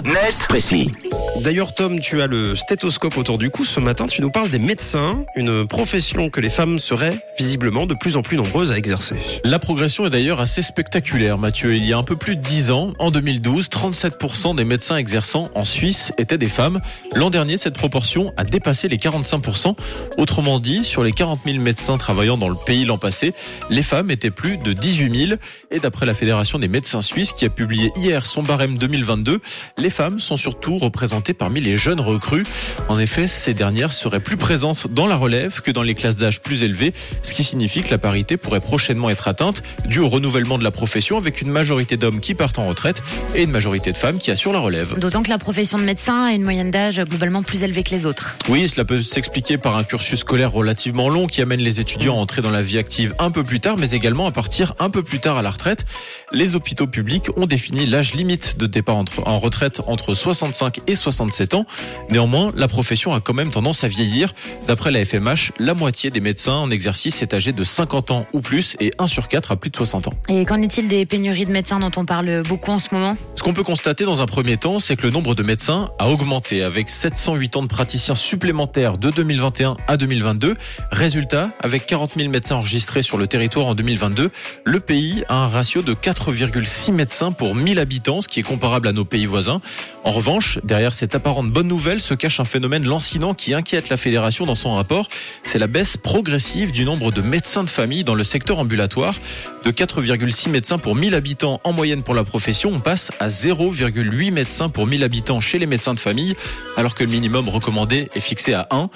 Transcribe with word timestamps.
Net, 0.00 0.46
précis. 0.48 0.90
D'ailleurs, 1.40 1.74
Tom, 1.74 1.98
tu 1.98 2.20
as 2.20 2.26
le 2.26 2.54
stéthoscope 2.54 3.16
autour 3.16 3.38
du 3.38 3.48
cou. 3.48 3.64
Ce 3.64 3.80
matin, 3.80 4.06
tu 4.06 4.20
nous 4.20 4.30
parles 4.30 4.50
des 4.50 4.58
médecins, 4.58 5.24
une 5.34 5.66
profession 5.66 6.28
que 6.28 6.40
les 6.40 6.50
femmes 6.50 6.78
seraient 6.78 7.16
visiblement 7.38 7.86
de 7.86 7.94
plus 7.94 8.16
en 8.16 8.22
plus 8.22 8.36
nombreuses 8.36 8.70
à 8.70 8.76
exercer. 8.76 9.16
La 9.42 9.58
progression 9.58 10.06
est 10.06 10.10
d'ailleurs 10.10 10.40
assez 10.40 10.60
spectaculaire, 10.60 11.38
Mathieu. 11.38 11.74
Il 11.74 11.86
y 11.86 11.94
a 11.94 11.98
un 11.98 12.02
peu 12.02 12.16
plus 12.16 12.36
de 12.36 12.42
10 12.42 12.70
ans, 12.70 12.92
en 12.98 13.10
2012, 13.10 13.68
37% 13.70 14.54
des 14.54 14.64
médecins 14.64 14.96
exerçant 14.96 15.48
en 15.54 15.64
Suisse 15.64 16.12
étaient 16.18 16.38
des 16.38 16.48
femmes. 16.48 16.80
L'an 17.14 17.30
dernier, 17.30 17.56
cette 17.56 17.74
proportion 17.74 18.32
a 18.36 18.44
dépassé 18.44 18.88
les 18.88 18.98
45%. 18.98 19.74
Autrement 20.18 20.60
dit, 20.60 20.84
sur 20.84 21.02
les 21.02 21.12
40 21.12 21.40
000 21.46 21.58
médecins 21.58 21.96
travaillant 21.96 22.36
dans 22.36 22.50
le 22.50 22.56
pays 22.66 22.84
l'an 22.84 22.98
passé, 22.98 23.32
les 23.70 23.82
femmes 23.82 24.10
étaient 24.10 24.30
plus 24.30 24.58
de 24.58 24.74
18 24.74 25.26
000. 25.28 25.40
Et 25.70 25.80
d'après 25.80 26.04
la 26.04 26.14
Fédération 26.14 26.58
des 26.58 26.68
médecins 26.68 27.02
suisses 27.02 27.32
qui 27.32 27.46
a 27.46 27.50
publié 27.50 27.90
hier 27.96 28.26
son 28.26 28.42
barème 28.42 28.76
2022, 28.76 29.40
les 29.78 29.90
femmes 29.90 30.20
sont 30.20 30.36
surtout 30.36 30.76
représentées 30.76 31.21
parmi 31.30 31.60
les 31.60 31.76
jeunes 31.76 32.00
recrues. 32.00 32.44
En 32.88 32.98
effet, 32.98 33.28
ces 33.28 33.54
dernières 33.54 33.92
seraient 33.92 34.20
plus 34.20 34.36
présentes 34.36 34.88
dans 34.88 35.06
la 35.06 35.16
relève 35.16 35.60
que 35.60 35.70
dans 35.70 35.82
les 35.82 35.94
classes 35.94 36.16
d'âge 36.16 36.40
plus 36.40 36.64
élevées, 36.64 36.92
ce 37.22 37.34
qui 37.34 37.44
signifie 37.44 37.82
que 37.82 37.90
la 37.90 37.98
parité 37.98 38.36
pourrait 38.36 38.60
prochainement 38.60 39.10
être 39.10 39.28
atteinte 39.28 39.62
dû 39.84 40.00
au 40.00 40.08
renouvellement 40.08 40.58
de 40.58 40.64
la 40.64 40.70
profession 40.70 41.16
avec 41.16 41.40
une 41.40 41.50
majorité 41.50 41.96
d'hommes 41.96 42.20
qui 42.20 42.34
partent 42.34 42.58
en 42.58 42.66
retraite 42.66 43.02
et 43.34 43.44
une 43.44 43.50
majorité 43.50 43.92
de 43.92 43.96
femmes 43.96 44.18
qui 44.18 44.30
assurent 44.30 44.52
la 44.52 44.58
relève. 44.58 44.98
D'autant 44.98 45.22
que 45.22 45.30
la 45.30 45.38
profession 45.38 45.78
de 45.78 45.84
médecin 45.84 46.24
a 46.24 46.32
une 46.32 46.42
moyenne 46.42 46.70
d'âge 46.70 47.00
globalement 47.00 47.42
plus 47.42 47.62
élevée 47.62 47.82
que 47.84 47.90
les 47.90 48.06
autres. 48.06 48.36
Oui, 48.48 48.68
cela 48.68 48.84
peut 48.84 49.00
s'expliquer 49.00 49.58
par 49.58 49.76
un 49.76 49.84
cursus 49.84 50.20
scolaire 50.20 50.52
relativement 50.52 51.08
long 51.08 51.26
qui 51.26 51.42
amène 51.42 51.60
les 51.60 51.80
étudiants 51.80 52.16
à 52.16 52.20
entrer 52.20 52.42
dans 52.42 52.50
la 52.50 52.62
vie 52.62 52.78
active 52.78 53.14
un 53.18 53.30
peu 53.30 53.42
plus 53.42 53.60
tard, 53.60 53.76
mais 53.78 53.90
également 53.90 54.26
à 54.26 54.32
partir 54.32 54.74
un 54.78 54.90
peu 54.90 55.02
plus 55.02 55.20
tard 55.20 55.36
à 55.36 55.42
la 55.42 55.50
retraite. 55.50 55.84
Les 56.32 56.56
hôpitaux 56.56 56.86
publics 56.86 57.26
ont 57.36 57.46
défini 57.46 57.86
l'âge 57.86 58.14
limite 58.14 58.56
de 58.58 58.66
départ 58.66 59.02
en 59.24 59.38
retraite 59.38 59.82
entre 59.86 60.14
65 60.14 60.80
et 60.86 60.96
67 61.12 61.54
ans. 61.54 61.66
Néanmoins, 62.10 62.52
la 62.56 62.68
profession 62.68 63.14
a 63.14 63.20
quand 63.20 63.34
même 63.34 63.50
tendance 63.50 63.84
à 63.84 63.88
vieillir. 63.88 64.34
D'après 64.66 64.90
la 64.90 65.04
FMH, 65.04 65.52
la 65.58 65.74
moitié 65.74 66.10
des 66.10 66.20
médecins 66.20 66.54
en 66.54 66.70
exercice 66.70 67.22
est 67.22 67.34
âgé 67.34 67.52
de 67.52 67.64
50 67.64 68.10
ans 68.10 68.26
ou 68.32 68.40
plus 68.40 68.76
et 68.80 68.92
1 68.98 69.06
sur 69.06 69.28
4 69.28 69.52
a 69.52 69.56
plus 69.56 69.70
de 69.70 69.76
60 69.76 70.08
ans. 70.08 70.12
Et 70.28 70.44
qu'en 70.44 70.60
est-il 70.60 70.88
des 70.88 71.06
pénuries 71.06 71.44
de 71.44 71.52
médecins 71.52 71.80
dont 71.80 71.90
on 71.96 72.04
parle 72.04 72.42
beaucoup 72.42 72.70
en 72.70 72.78
ce 72.78 72.88
moment? 72.92 73.16
Ce 73.34 73.42
qu'on 73.42 73.54
peut 73.54 73.62
constater 73.62 74.04
dans 74.04 74.22
un 74.22 74.26
premier 74.26 74.56
temps, 74.56 74.78
c'est 74.78 74.96
que 74.96 75.06
le 75.06 75.12
nombre 75.12 75.34
de 75.34 75.42
médecins 75.42 75.90
a 75.98 76.08
augmenté 76.08 76.62
avec 76.62 76.88
708 76.88 77.56
ans 77.56 77.62
de 77.62 77.68
praticiens 77.68 78.14
supplémentaires 78.14 78.98
de 78.98 79.10
2021 79.10 79.76
à 79.86 79.96
2022. 79.96 80.54
Résultat, 80.90 81.50
avec 81.60 81.86
40 81.86 82.12
000 82.16 82.30
médecins 82.30 82.56
enregistrés 82.56 83.02
sur 83.02 83.18
le 83.18 83.26
territoire 83.26 83.66
en 83.66 83.74
2022, 83.74 84.30
le 84.64 84.80
pays 84.80 85.24
a 85.28 85.34
un 85.34 85.48
ratio 85.48 85.82
de 85.82 85.94
4,6 85.94 86.92
médecins 86.92 87.32
pour 87.32 87.54
1000 87.54 87.78
habitants, 87.78 88.20
ce 88.20 88.28
qui 88.28 88.40
est 88.40 88.44
comparable 88.44 88.88
à 88.88 88.92
nos 88.92 89.04
pays 89.04 89.26
voisins. 89.26 89.60
En 90.04 90.10
revanche, 90.10 90.58
derrière 90.64 90.94
cette 91.02 91.16
apparente 91.16 91.50
bonne 91.50 91.66
nouvelle 91.66 91.98
se 91.98 92.14
cache 92.14 92.38
un 92.38 92.44
phénomène 92.44 92.84
lancinant 92.84 93.34
qui 93.34 93.54
inquiète 93.54 93.88
la 93.88 93.96
fédération 93.96 94.46
dans 94.46 94.54
son 94.54 94.76
rapport. 94.76 95.08
C'est 95.42 95.58
la 95.58 95.66
baisse 95.66 95.96
progressive 95.96 96.70
du 96.70 96.84
nombre 96.84 97.10
de 97.10 97.20
médecins 97.20 97.64
de 97.64 97.70
famille 97.70 98.04
dans 98.04 98.14
le 98.14 98.22
secteur 98.22 98.60
ambulatoire. 98.60 99.16
De 99.64 99.72
4,6 99.72 100.48
médecins 100.48 100.78
pour 100.78 100.94
1000 100.94 101.16
habitants 101.16 101.60
en 101.64 101.72
moyenne 101.72 102.04
pour 102.04 102.14
la 102.14 102.22
profession, 102.22 102.70
on 102.72 102.78
passe 102.78 103.10
à 103.18 103.26
0,8 103.26 104.30
médecins 104.30 104.68
pour 104.68 104.86
1000 104.86 105.02
habitants 105.02 105.40
chez 105.40 105.58
les 105.58 105.66
médecins 105.66 105.94
de 105.94 105.98
famille, 105.98 106.36
alors 106.76 106.94
que 106.94 107.02
le 107.02 107.10
minimum 107.10 107.48
recommandé 107.48 108.08
est 108.14 108.20
fixé 108.20 108.54
à 108.54 108.68
1. 108.70 108.88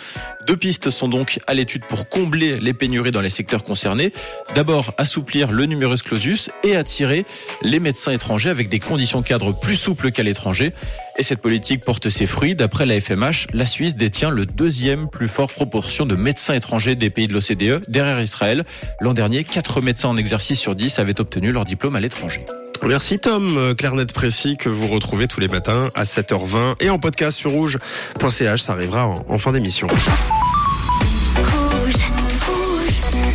Deux 0.47 0.57
pistes 0.57 0.91
sont 0.91 1.09
donc 1.09 1.41
à 1.49 1.55
l'étude 1.55 1.87
pour 1.87 2.09
combler 2.09 2.61
les 2.61 2.73
pénuries 2.73 3.11
dans 3.11 3.21
les 3.21 3.31
secteurs 3.31 3.65
concernés. 3.65 4.13
D'abord, 4.55 4.95
assouplir 4.97 5.51
le 5.51 5.67
numerus 5.67 6.03
clausus 6.03 6.51
et 6.63 6.77
attirer 6.77 7.27
les 7.63 7.81
médecins 7.81 8.13
étrangers 8.13 8.51
avec 8.51 8.69
des 8.69 8.79
conditions 8.79 9.23
cadres 9.23 9.59
plus 9.59 9.75
souples 9.75 10.13
qu'à 10.13 10.23
l'étranger. 10.23 10.73
Et 11.19 11.25
cette 11.25 11.41
politique 11.41 11.85
porte 11.85 12.11
ses 12.11 12.27
fruits. 12.27 12.55
D'après 12.55 12.87
la 12.87 13.01
FMH, 13.01 13.49
la 13.55 13.67
Suisse 13.67 13.97
détient 13.97 14.31
le 14.31 14.47
deuxième 14.47 15.09
plus 15.09 15.29
fort 15.29 15.51
proportion 15.51 16.07
de 16.07 16.15
médecins 16.15 16.55
étrangers 16.55 16.95
des 16.95 17.11
pays 17.11 17.27
de 17.27 17.33
l'OCDE, 17.33 17.85
derrière 17.89 18.21
Israël. 18.21 18.63
L'an 19.01 19.15
dernier, 19.15 19.43
4 19.43 19.81
médecins 19.81 20.11
en 20.11 20.17
exercice 20.17 20.61
sur 20.61 20.77
10 20.77 21.01
avaient 21.01 21.21
obtenu 21.21 21.51
leur 21.51 21.65
diplôme 21.65 21.97
à 21.97 22.01
l'étranger. 22.01 22.47
Merci 22.85 23.19
Tom, 23.19 23.75
Clarnet 23.77 24.07
Précis 24.07 24.57
que 24.57 24.69
vous 24.69 24.87
retrouvez 24.89 25.27
tous 25.29 25.41
les 25.41 25.49
matins 25.49 25.91
à 25.95 26.05
7h20 26.05 26.77
et 26.81 26.91
en 26.91 26.99
podcast 26.99 27.39
sur 27.39 27.51
rouge.ch, 27.51 28.63
ça 28.63 28.73
arrivera 28.73 29.07
en, 29.07 29.25
en 29.29 29.39
fin 29.39 29.53
d'émission. 29.53 29.87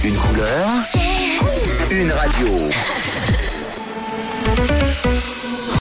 Une 0.04 0.16
couleur, 0.16 0.70
une 1.92 2.12
radio. 2.12 2.48